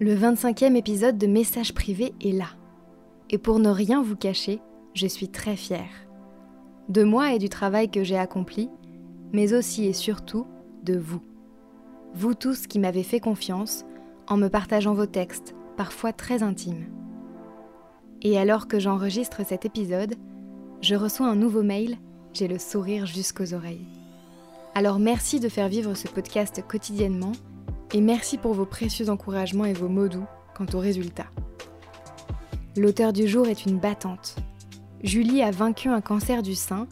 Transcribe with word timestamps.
Le 0.00 0.14
25e 0.14 0.76
épisode 0.76 1.18
de 1.18 1.26
Message 1.26 1.74
privé 1.74 2.14
est 2.20 2.30
là. 2.30 2.50
Et 3.30 3.38
pour 3.38 3.58
ne 3.58 3.68
rien 3.68 4.00
vous 4.00 4.14
cacher, 4.14 4.60
je 4.94 5.08
suis 5.08 5.28
très 5.28 5.56
fière. 5.56 5.90
De 6.88 7.02
moi 7.02 7.34
et 7.34 7.40
du 7.40 7.48
travail 7.48 7.90
que 7.90 8.04
j'ai 8.04 8.16
accompli, 8.16 8.70
mais 9.32 9.54
aussi 9.54 9.86
et 9.86 9.92
surtout 9.92 10.46
de 10.84 10.96
vous. 10.96 11.20
Vous 12.14 12.34
tous 12.34 12.68
qui 12.68 12.78
m'avez 12.78 13.02
fait 13.02 13.18
confiance 13.18 13.84
en 14.28 14.36
me 14.36 14.46
partageant 14.46 14.94
vos 14.94 15.06
textes, 15.06 15.56
parfois 15.76 16.12
très 16.12 16.44
intimes. 16.44 16.86
Et 18.22 18.38
alors 18.38 18.68
que 18.68 18.78
j'enregistre 18.78 19.44
cet 19.44 19.64
épisode, 19.64 20.14
je 20.80 20.94
reçois 20.94 21.26
un 21.26 21.34
nouveau 21.34 21.64
mail, 21.64 21.98
j'ai 22.34 22.46
le 22.46 22.60
sourire 22.60 23.06
jusqu'aux 23.06 23.52
oreilles. 23.52 23.88
Alors 24.76 25.00
merci 25.00 25.40
de 25.40 25.48
faire 25.48 25.68
vivre 25.68 25.94
ce 25.94 26.06
podcast 26.06 26.62
quotidiennement 26.68 27.32
et 27.94 28.00
merci 28.00 28.38
pour 28.38 28.54
vos 28.54 28.66
précieux 28.66 29.08
encouragements 29.08 29.64
et 29.64 29.72
vos 29.72 29.88
mots 29.88 30.08
doux 30.08 30.26
quant 30.54 30.66
aux 30.74 30.80
résultats. 30.80 31.30
L'auteur 32.76 33.12
du 33.12 33.26
jour 33.26 33.46
est 33.48 33.66
une 33.66 33.78
battante. 33.78 34.36
Julie 35.02 35.42
a 35.42 35.50
vaincu 35.50 35.88
un 35.88 36.00
cancer 36.00 36.42
du 36.42 36.54
sein, 36.54 36.86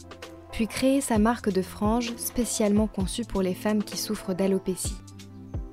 puis 0.51 0.67
créé 0.67 1.01
sa 1.01 1.19
marque 1.19 1.49
de 1.49 1.61
franges 1.61 2.15
spécialement 2.17 2.87
conçue 2.87 3.25
pour 3.25 3.41
les 3.41 3.53
femmes 3.53 3.83
qui 3.83 3.97
souffrent 3.97 4.33
d'alopécie. 4.33 4.97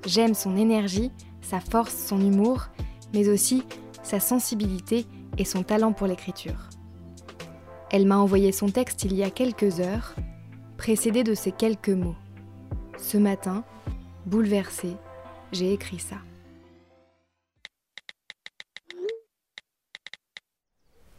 J'aime 0.07 0.35
son 0.35 0.57
énergie, 0.57 1.11
sa 1.41 1.61
force, 1.61 1.97
son 1.97 2.21
humour, 2.21 2.67
mais 3.13 3.29
aussi 3.29 3.63
sa 4.03 4.21
sensibilité 4.21 5.07
et 5.39 5.45
son 5.45 5.63
talent 5.63 5.93
pour 5.93 6.07
l'écriture. 6.07 6.69
Elle 7.91 8.07
m'a 8.07 8.19
envoyé 8.19 8.53
son 8.53 8.69
texte 8.69 9.05
il 9.05 9.15
y 9.15 9.23
a 9.23 9.31
quelques 9.31 9.81
heures, 9.81 10.15
précédé 10.77 11.25
de 11.25 11.35
ces 11.35 11.53
quelques 11.53 11.89
mots. 11.89 12.17
Ce 12.99 13.17
matin, 13.17 13.65
bouleversée, 14.27 14.97
j'ai 15.55 15.73
écrit 15.73 15.99
ça. 15.99 16.17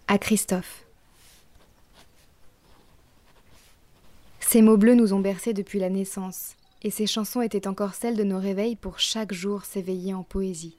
À 0.08 0.18
Christophe. 0.18 0.86
Ces 4.40 4.62
mots 4.62 4.78
bleus 4.78 4.94
nous 4.94 5.14
ont 5.14 5.20
bercés 5.20 5.54
depuis 5.54 5.80
la 5.80 5.90
naissance, 5.90 6.56
et 6.84 6.92
ces 6.92 7.08
chansons 7.08 7.42
étaient 7.42 7.68
encore 7.68 7.96
celles 7.96 8.16
de 8.16 8.24
nos 8.24 8.40
réveils 8.40 8.76
pour 8.76 9.00
chaque 9.00 9.34
jour 9.34 9.66
s'éveiller 9.66 10.14
en 10.14 10.24
poésie. 10.24 10.78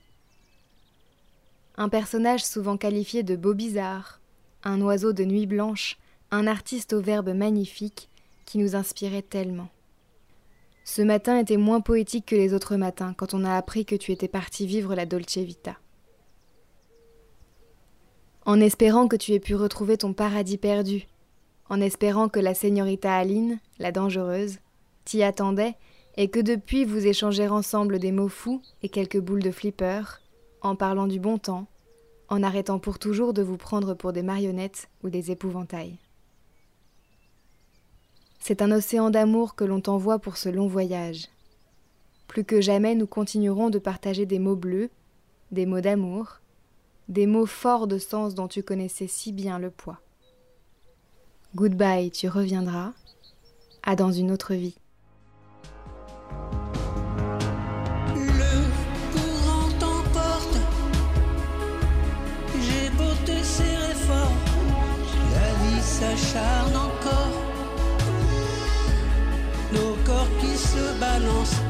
Un 1.76 1.88
personnage 1.88 2.44
souvent 2.44 2.76
qualifié 2.76 3.22
de 3.22 3.36
beau 3.36 3.52
bizarre, 3.52 4.20
un 4.62 4.80
oiseau 4.80 5.12
de 5.12 5.24
nuit 5.24 5.46
blanche, 5.46 5.98
un 6.30 6.46
artiste 6.46 6.92
au 6.92 7.00
verbe 7.00 7.34
magnifique 7.34 8.08
qui 8.46 8.58
nous 8.58 8.76
inspirait 8.76 9.22
tellement. 9.22 9.68
Ce 10.88 11.02
matin 11.02 11.36
était 11.36 11.56
moins 11.56 11.80
poétique 11.80 12.26
que 12.26 12.36
les 12.36 12.54
autres 12.54 12.76
matins 12.76 13.12
quand 13.18 13.34
on 13.34 13.44
a 13.44 13.56
appris 13.56 13.84
que 13.84 13.96
tu 13.96 14.12
étais 14.12 14.28
parti 14.28 14.68
vivre 14.68 14.94
la 14.94 15.04
Dolce 15.04 15.38
Vita. 15.38 15.76
En 18.46 18.60
espérant 18.60 19.08
que 19.08 19.16
tu 19.16 19.32
aies 19.32 19.40
pu 19.40 19.56
retrouver 19.56 19.98
ton 19.98 20.12
paradis 20.12 20.58
perdu, 20.58 21.08
en 21.68 21.80
espérant 21.80 22.28
que 22.28 22.38
la 22.38 22.54
señorita 22.54 23.12
Aline, 23.12 23.58
la 23.80 23.90
dangereuse, 23.90 24.58
t'y 25.04 25.24
attendait 25.24 25.74
et 26.16 26.28
que 26.28 26.38
depuis 26.38 26.84
vous 26.84 27.04
échangez 27.04 27.48
ensemble 27.48 27.98
des 27.98 28.12
mots 28.12 28.28
fous 28.28 28.62
et 28.84 28.88
quelques 28.88 29.20
boules 29.20 29.42
de 29.42 29.50
flipper, 29.50 30.22
en 30.62 30.76
parlant 30.76 31.08
du 31.08 31.18
bon 31.18 31.36
temps, 31.36 31.66
en 32.28 32.44
arrêtant 32.44 32.78
pour 32.78 33.00
toujours 33.00 33.34
de 33.34 33.42
vous 33.42 33.56
prendre 33.56 33.94
pour 33.94 34.12
des 34.12 34.22
marionnettes 34.22 34.88
ou 35.02 35.10
des 35.10 35.32
épouvantails. 35.32 35.98
C'est 38.46 38.62
un 38.62 38.70
océan 38.70 39.10
d'amour 39.10 39.56
que 39.56 39.64
l'on 39.64 39.80
t'envoie 39.80 40.20
pour 40.20 40.36
ce 40.36 40.48
long 40.48 40.68
voyage. 40.68 41.26
Plus 42.28 42.44
que 42.44 42.60
jamais, 42.60 42.94
nous 42.94 43.08
continuerons 43.08 43.70
de 43.70 43.80
partager 43.80 44.24
des 44.24 44.38
mots 44.38 44.54
bleus, 44.54 44.88
des 45.50 45.66
mots 45.66 45.80
d'amour, 45.80 46.38
des 47.08 47.26
mots 47.26 47.46
forts 47.46 47.88
de 47.88 47.98
sens 47.98 48.36
dont 48.36 48.46
tu 48.46 48.62
connaissais 48.62 49.08
si 49.08 49.32
bien 49.32 49.58
le 49.58 49.70
poids. 49.70 49.98
Goodbye, 51.56 52.12
tu 52.12 52.28
reviendras. 52.28 52.92
À 53.82 53.96
dans 53.96 54.12
une 54.12 54.30
autre 54.30 54.54
vie. 54.54 54.76
Se 70.56 70.98
balancent, 70.98 71.60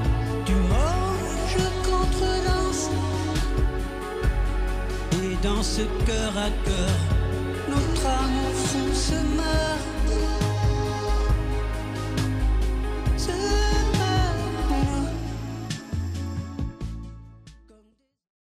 du 0.45 0.55
mort 0.55 1.07
contredanse. 1.85 2.91
Et 5.23 5.37
dans 5.43 5.63
ce 5.63 5.83
cœur 6.07 6.33
à 6.37 6.51
cœur, 6.65 6.97
notre 7.69 8.07
amour. 8.07 8.46